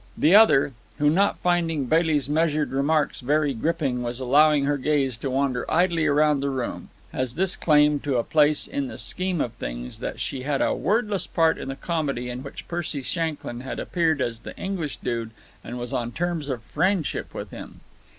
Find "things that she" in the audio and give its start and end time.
9.53-10.41